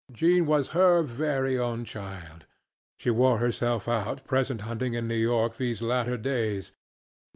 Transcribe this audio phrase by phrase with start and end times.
[0.11, 5.79] Jean was her very own childŌĆöshe wore herself out present hunting in New York these
[5.79, 6.71] latter days.